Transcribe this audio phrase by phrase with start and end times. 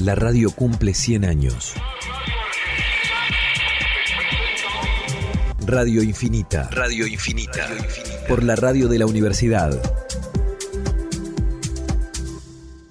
[0.00, 1.74] La radio cumple 100 años.
[5.66, 6.70] Radio Infinita.
[6.72, 7.68] Radio Infinita.
[8.26, 9.78] Por la radio de la Universidad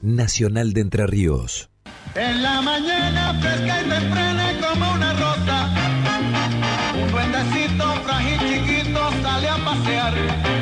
[0.03, 1.71] Nacional de Entre Ríos.
[2.13, 5.73] En la mañana fresca y temprana como una rosa,
[6.94, 10.58] un duendecito frágil chiquito sale a pasear.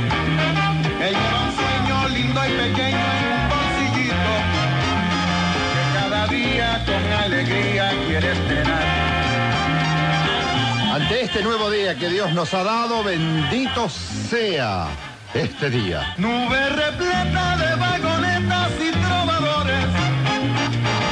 [11.08, 14.90] Ante este nuevo día que Dios nos ha dado, bendito sea
[15.34, 16.14] este día.
[16.18, 19.86] Nube repleta de vagonetas y trovadores,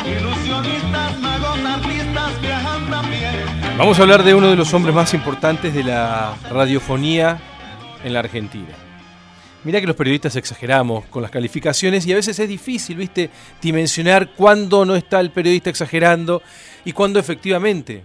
[0.05, 3.77] ilusionistas, magos, artistas viajan también.
[3.77, 7.39] Vamos a hablar de uno de los hombres más importantes de la radiofonía
[8.03, 8.75] en la Argentina.
[9.63, 13.29] Mira que los periodistas exageramos con las calificaciones y a veces es difícil, ¿viste?,
[13.61, 16.43] dimensionar cuándo no está el periodista exagerando
[16.83, 18.03] y cuándo efectivamente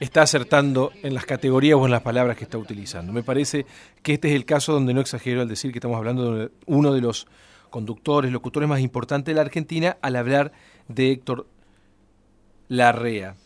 [0.00, 3.12] está acertando en las categorías o en las palabras que está utilizando.
[3.12, 3.66] Me parece
[4.02, 6.92] que este es el caso donde no exagero al decir que estamos hablando de uno
[6.92, 7.26] de los
[7.70, 10.52] conductores, locutores más importantes de la Argentina al hablar
[10.88, 11.46] de Héctor
[12.68, 13.36] Larrea.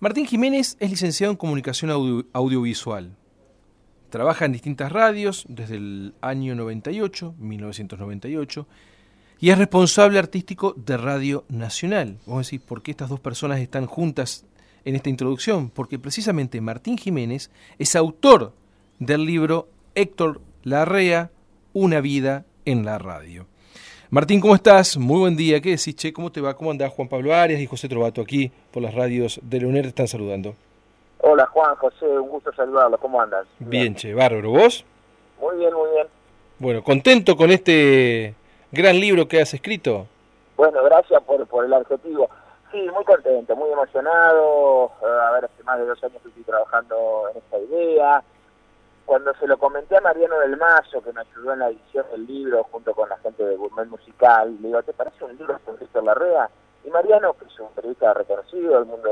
[0.00, 1.90] Martín Jiménez es licenciado en comunicación
[2.32, 3.16] audiovisual.
[4.10, 8.66] Trabaja en distintas radios desde el año 98, 1998,
[9.40, 12.18] y es responsable artístico de Radio Nacional.
[12.26, 14.46] Vamos a decir, ¿por qué estas dos personas están juntas
[14.84, 15.70] en esta introducción?
[15.70, 18.52] Porque precisamente Martín Jiménez es autor
[18.98, 21.30] del libro Héctor Larrea,
[21.72, 23.46] Una vida en la radio.
[24.10, 24.96] Martín, ¿cómo estás?
[24.96, 25.60] Muy buen día.
[25.60, 26.12] ¿Qué decís, Che?
[26.12, 26.54] ¿Cómo te va?
[26.56, 26.92] ¿Cómo andás?
[26.92, 30.08] Juan Pablo Arias y José Trovato aquí por las radios de la UNER te están
[30.08, 30.54] saludando.
[31.20, 32.96] Hola Juan, José, un gusto saludarlo.
[32.98, 33.46] ¿Cómo andas?
[33.58, 34.50] Bien, Che, bárbaro.
[34.50, 34.84] ¿Vos?
[35.40, 36.06] Muy bien, muy bien.
[36.58, 38.34] Bueno, ¿contento con este
[38.72, 40.06] gran libro que has escrito?
[40.56, 42.28] Bueno, gracias por, por el adjetivo.
[42.70, 44.92] Sí, muy contento, muy emocionado.
[45.02, 48.22] Eh, a ver, hace más de dos años que estoy trabajando en esta idea.
[49.06, 52.26] Cuando se lo comenté a Mariano del Mazo, que me ayudó en la edición del
[52.26, 55.78] libro junto con la gente de Gourmet Musical, le digo, ¿te parece un libro con
[55.78, 56.50] Víctor Larrea?
[56.84, 59.08] Y Mariano, que es un periodista reconocido del mundo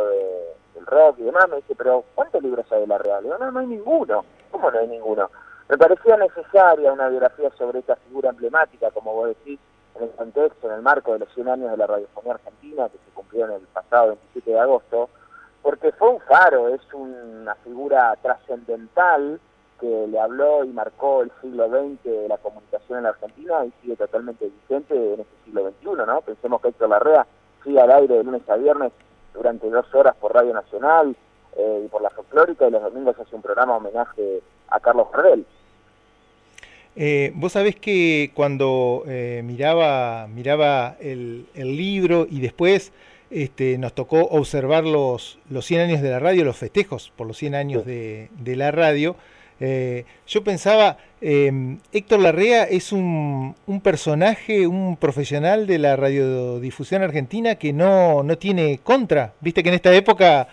[0.75, 3.23] del rock y demás, me dice, pero ¿cuántos libros hay de Larrea?
[3.23, 4.25] Le digo, no, no hay ninguno.
[4.51, 5.31] ¿Cómo no hay ninguno?
[5.71, 9.59] Me parecía necesaria una biografía sobre esta figura emblemática, como vos decís,
[9.99, 12.99] en el contexto, en el marco de los 100 años de la radiofonía argentina, que
[12.99, 15.09] se cumplió en el pasado 27 de agosto,
[15.63, 19.41] porque fue un faro, es una figura trascendental
[19.81, 23.73] que le habló y marcó el siglo XX de la comunicación en la Argentina y
[23.83, 26.21] sigue totalmente vigente en este siglo XXI, ¿no?
[26.23, 27.27] Pensemos que Héctor Larrea
[27.63, 28.93] sigue al aire de lunes a viernes
[29.35, 31.15] durante dos horas por Radio Nacional
[31.57, 35.47] eh, y por la folclórica y los domingos hace un programa homenaje a Carlos Gardel.
[36.97, 42.93] Eh, vos sabés que cuando eh, miraba, miraba el, el, libro y después
[43.31, 47.37] este, nos tocó observar los, los 100 años de la radio, los festejos por los
[47.37, 49.17] 100 años de, de la radio,
[49.59, 57.03] eh, yo pensaba, eh, Héctor Larrea es un, un, personaje, un profesional de la radiodifusión
[57.03, 59.33] argentina que no, no tiene contra.
[59.41, 60.49] Viste que en esta época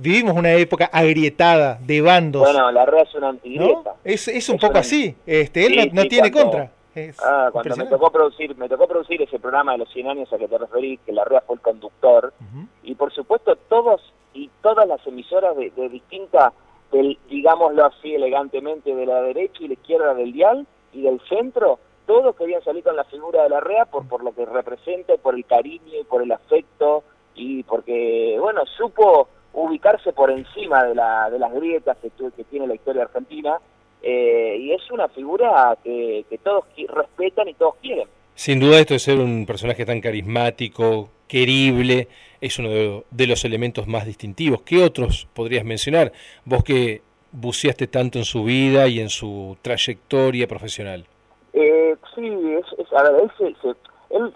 [0.00, 2.42] vivimos una época agrietada de bandos.
[2.42, 3.90] Bueno, Larrea es una antigrieta.
[3.90, 3.96] ¿No?
[4.04, 4.80] Es, es, un es poco una...
[4.80, 5.14] así.
[5.26, 6.72] Este, él sí, no, no sí, tiene cuando, contra.
[6.94, 10.32] Es ah, cuando me tocó producir, me tocó producir ese programa de los 100 años
[10.32, 12.68] a que te referís, que Larrea fue el conductor, uh -huh.
[12.84, 14.00] y por supuesto todos
[14.32, 16.52] y todas las emisoras de, de distintas
[16.92, 21.78] del, digámoslo así elegantemente, de la derecha y la izquierda del dial y del centro,
[22.06, 25.34] todos querían salir con la figura de la REA por, por lo que representa, por
[25.34, 27.02] el cariño y por el afecto
[27.34, 32.66] y porque, bueno, supo ubicarse por encima de, la, de las grietas que, que tiene
[32.66, 33.58] la historia argentina
[34.02, 38.06] eh, y es una figura que, que todos respetan y todos quieren.
[38.34, 42.08] Sin duda esto de ser un personaje tan carismático, querible,
[42.40, 44.62] es uno de, los elementos más distintivos.
[44.62, 46.12] ¿Qué otros podrías mencionar?
[46.44, 47.00] Vos que
[47.32, 51.06] buceaste tanto en su vida y en su trayectoria profesional.
[51.54, 53.74] Eh, sí, es, es, a ver, él, se, se,
[54.10, 54.34] él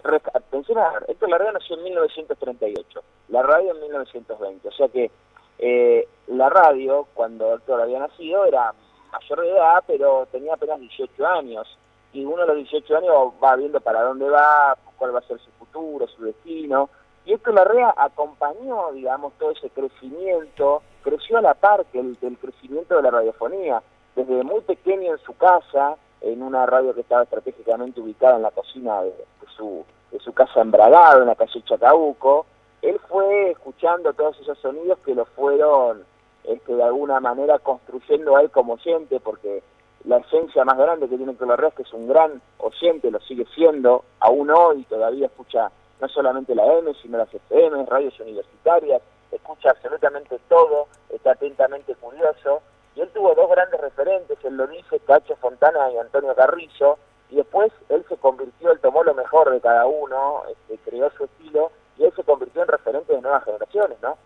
[0.51, 5.11] menciona, Héctor Larrea nació en 1938, la radio en 1920, o sea que
[5.59, 8.73] eh, la radio, cuando Héctor había nacido, era
[9.11, 11.77] mayor de edad, pero tenía apenas 18 años,
[12.13, 15.39] y uno a los 18 años va viendo para dónde va, cuál va a ser
[15.39, 16.89] su futuro, su destino,
[17.25, 22.37] y Héctor Larrea acompañó, digamos, todo ese crecimiento, creció a la par que el, del
[22.37, 23.81] crecimiento de la radiofonía,
[24.15, 28.51] desde muy pequeño en su casa, en una radio que estaba estratégicamente ubicada en la
[28.51, 29.13] cocina de,
[29.57, 32.45] su, de su casa en Bragado, en la calle Chacabuco,
[32.81, 36.03] él fue escuchando todos esos sonidos que lo fueron
[36.43, 39.61] este, de alguna manera construyendo a él como oyente, porque
[40.05, 44.03] la esencia más grande que tiene es que es un gran oyente, lo sigue siendo,
[44.19, 49.01] aún hoy todavía escucha no solamente la M, sino las FM, radios universitarias,
[49.31, 52.61] escucha absolutamente todo, está atentamente curioso,
[52.95, 56.97] y él tuvo dos grandes referentes, él lo dice, Cacho Fontana y Antonio Carrillo,
[57.29, 61.25] y después él se convirtió, él tomó lo mejor de cada uno, este, creó su
[61.25, 64.17] estilo, y él se convirtió en referente de nuevas generaciones, ¿no?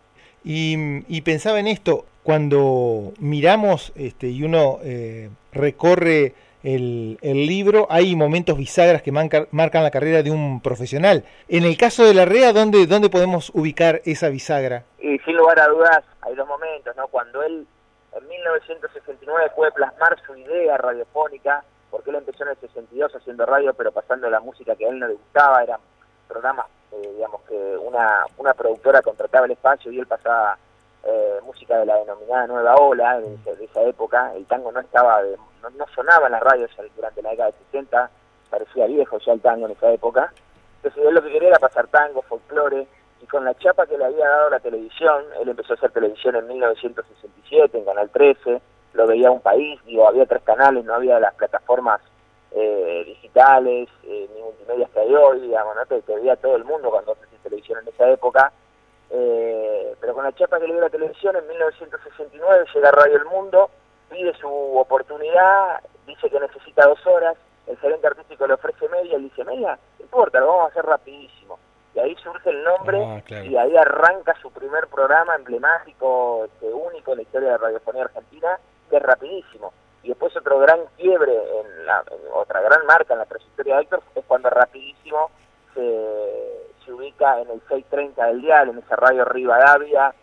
[0.48, 8.56] Y, pensaba en esto, cuando miramos este, y uno eh, recorre el, libro, hay momentos
[8.56, 11.24] bisagras que marcan la carrera de un profesional.
[11.48, 14.84] En el caso de la REA, ¿dónde, ¿dónde podemos ubicar esa bisagra?
[14.98, 17.06] Y sin lugar a dudas, hay dos momentos, ¿no?
[17.08, 17.66] Cuando él
[18.18, 23.74] en 1969 puede plasmar su idea radiofónica, porque él empezó en el 62 haciendo radio,
[23.74, 25.80] pero pasando la música que a él no le gustaba, eran
[26.28, 30.58] programas, eh, digamos, que una, una productora contrataba el espacio y él pasaba
[31.04, 34.32] eh, música de la denominada Nueva Ola de, esa época.
[34.34, 38.10] El tango no estaba, no, sonaba en las radios durante la década de 60,
[38.50, 40.32] parecía viejo ya el tango en esa época.
[40.76, 42.86] Entonces él lo que quería era pasar tango, folclore,
[43.22, 46.36] y con la chapa que le había dado la televisión, él empezó a hacer televisión
[46.36, 48.60] en 1967 en Canal 13,
[48.92, 52.00] lo veía un país, digo, había tres canales, no había las plataformas
[52.52, 55.86] eh, digitales, eh, ni multimedia que hay hoy, digamos, ¿no?
[55.86, 58.52] Te, veía todo el mundo cuando haces televisión en esa época,
[59.10, 63.26] eh, pero con la chapa que le dio la televisión en 1969 llega Radio El
[63.26, 63.70] Mundo,
[64.10, 67.36] pide su oportunidad, dice que necesita dos horas,
[67.66, 70.84] el gerente artístico le ofrece media, y dice, media, no importa, lo vamos a hacer
[70.84, 71.58] rapidísimo.
[71.96, 77.12] Y ahí surge el nombre ah, y ahí arranca su primer programa emblemático, este, único
[77.12, 78.58] en la historia de la radiofonía argentina,
[78.90, 79.72] que es rapidísimo.
[80.02, 82.04] Y después otro gran quiebre, en, la,
[82.34, 85.30] otra gran marca en la trayectoria de Héctor, es cuando rapidísimo
[85.74, 90.14] se se ubica en el 630 del dial, en esa radio Rivadavia,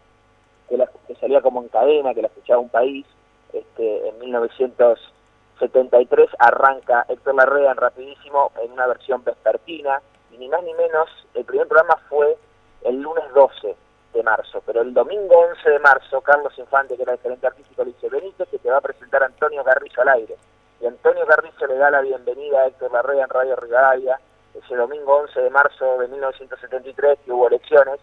[0.70, 3.06] que, la, que salía como en cadena, que la escuchaba un país,
[3.52, 10.02] este, en 1973 arranca Héctor Larrea rapidísimo en una versión vespertina,
[10.34, 12.38] y ni más ni menos, el primer programa fue
[12.82, 13.76] el lunes 12
[14.14, 17.84] de marzo, pero el domingo 11 de marzo, Carlos Infante, que era el gerente artístico,
[17.84, 20.36] le dice, venite que te va a presentar Antonio Carrizo al aire.
[20.82, 24.20] Y Antonio Carrizo le da la bienvenida a Héctor Larrea en Radio Rivadavia,
[24.54, 28.00] ese domingo 11 de marzo de 1973 que hubo elecciones.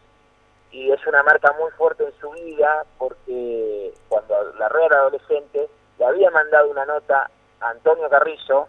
[0.73, 5.69] Y es una marca muy fuerte en su vida porque cuando la red era adolescente
[5.99, 7.29] le había mandado una nota
[7.61, 8.69] a Antonio Carrizo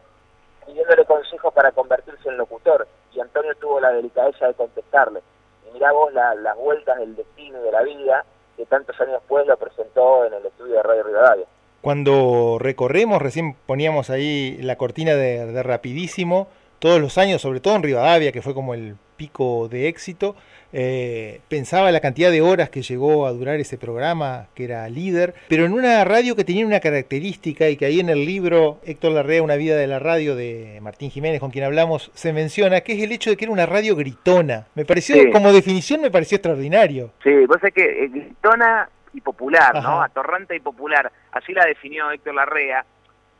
[0.65, 5.21] pidiéndole consejos para convertirse en locutor y Antonio tuvo la delicadeza de contestarle
[5.67, 8.25] y mirá vos las vueltas del destino y de la vida
[8.57, 11.45] que tantos años después lo presentó en el estudio de Radio Rivadavia.
[11.81, 16.47] Cuando recorremos, recién poníamos ahí la cortina de Rapidísimo,
[16.81, 20.35] todos los años, sobre todo en Rivadavia, que fue como el pico de éxito,
[20.73, 25.35] eh, pensaba la cantidad de horas que llegó a durar ese programa, que era líder,
[25.47, 29.11] pero en una radio que tenía una característica y que ahí en el libro Héctor
[29.11, 32.93] Larrea, Una vida de la radio de Martín Jiménez, con quien hablamos, se menciona, que
[32.93, 34.65] es el hecho de que era una radio gritona.
[34.73, 37.11] Me pareció, como definición, me pareció extraordinario.
[37.21, 40.01] Sí, vos sabés que eh, gritona y popular, ¿no?
[40.01, 42.83] Atorrante y popular, así la definió Héctor Larrea.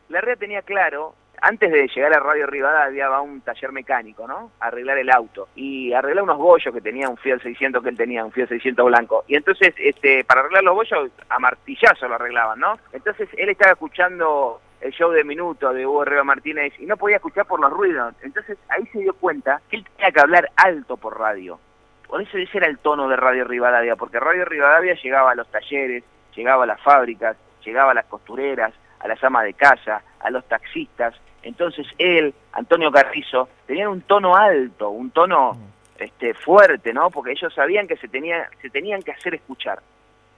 [0.09, 4.51] Larrea tenía claro antes de llegar a Radio Rivadavia va a un taller mecánico, ¿no?
[4.59, 5.49] A arreglar el auto.
[5.55, 8.85] Y arreglar unos bollos que tenía un Fiat 600 que él tenía, un Fiat 600
[8.85, 9.23] blanco.
[9.27, 12.77] Y entonces, este, para arreglar los bollos, a martillazo lo arreglaban, ¿no?
[12.93, 17.17] Entonces él estaba escuchando el show de Minuto de Hugo Herrera Martínez y no podía
[17.17, 18.13] escuchar por los ruidos.
[18.21, 21.59] Entonces ahí se dio cuenta que él tenía que hablar alto por radio.
[22.07, 25.49] Por eso ese era el tono de Radio Rivadavia, porque Radio Rivadavia llegaba a los
[25.49, 26.03] talleres,
[26.35, 30.45] llegaba a las fábricas, llegaba a las costureras, a las amas de casa, a los
[30.45, 36.03] taxistas, entonces él, Antonio Carrizo, tenían un tono alto, un tono mm.
[36.03, 37.09] este, fuerte, ¿no?
[37.09, 39.81] Porque ellos sabían que se, tenía, se tenían que hacer escuchar.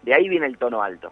[0.02, 1.12] De ahí viene el tono alto.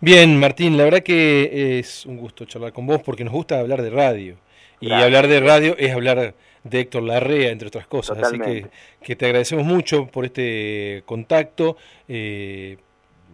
[0.00, 3.82] Bien, Martín, la verdad que es un gusto charlar con vos porque nos gusta hablar
[3.82, 4.36] de radio.
[4.80, 8.18] Y hablar de radio es hablar de Héctor Larrea, entre otras cosas.
[8.18, 8.66] Así que,
[9.02, 11.76] que, te agradecemos mucho por este contacto.
[12.06, 12.76] Eh,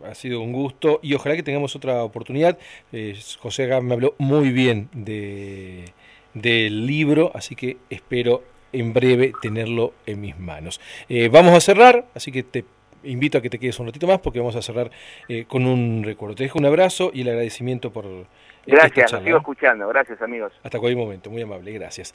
[0.05, 2.59] ha sido un gusto y ojalá que tengamos otra oportunidad.
[2.93, 5.93] Eh, José me habló muy bien de,
[6.35, 10.81] del libro, así que espero en breve tenerlo en mis manos.
[11.09, 12.65] Eh, vamos a cerrar, así que te
[13.05, 14.91] invito a que te quedes un ratito más porque vamos a cerrar
[15.29, 16.35] eh, con un recuerdo.
[16.35, 18.27] Te dejo un abrazo y el agradecimiento por
[18.67, 19.89] Gracias, nos sigo escuchando.
[19.89, 20.53] Gracias, amigos.
[20.63, 22.15] Hasta cualquier momento, muy amable, gracias.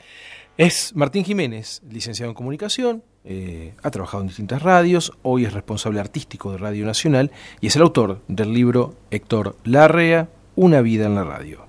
[0.56, 6.00] Es Martín Jiménez, licenciado en comunicación, eh, ha trabajado en distintas radios, hoy es responsable
[6.00, 7.30] artístico de Radio Nacional
[7.60, 11.64] y es el autor del libro Héctor Larrea, Una vida en la radio.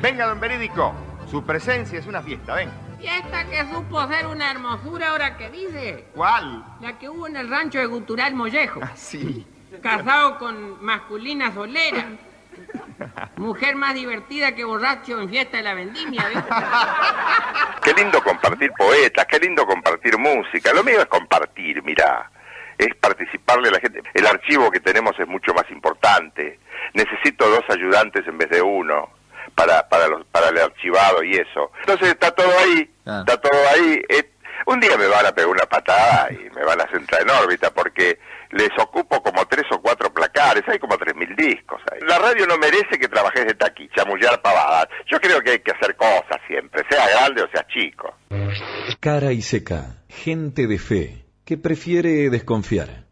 [0.00, 0.94] Venga, don Verídico,
[1.30, 2.68] su presencia es una fiesta, ven.
[3.02, 6.06] Fiesta que supo ser una hermosura ahora que dice.
[6.14, 6.64] ¿Cuál?
[6.80, 8.80] La que hubo en el rancho de Gutural Mollejo.
[8.82, 9.46] Ah, sí
[9.80, 12.06] casado con masculina solera.
[13.36, 16.48] Mujer más divertida que borracho en fiesta de la vendimia, ¿viste?
[17.82, 20.72] Qué lindo compartir poetas, qué lindo compartir música.
[20.72, 22.30] Lo mío es compartir, mirá.
[22.78, 24.02] Es participarle a la gente.
[24.14, 26.60] El archivo que tenemos es mucho más importante.
[26.94, 29.08] Necesito dos ayudantes en vez de uno
[29.54, 31.70] para, para, los, para el archivado y eso.
[31.80, 33.24] Entonces está todo ahí, Ah.
[33.26, 34.00] está todo ahí.
[34.64, 37.70] Un día me van a pegar una patada y me van a centrar en órbita
[37.74, 38.16] porque
[38.50, 41.98] les ocupo como tres o cuatro placares, hay como tres mil discos ahí.
[42.06, 44.86] La radio no merece que trabajes de taquicha, mullar pavadas.
[45.10, 48.14] Yo creo que hay que hacer cosas siempre, sea grande o sea chico.
[49.00, 49.96] Cara y seca.
[50.08, 53.06] Gente de fe que prefiere desconfiar.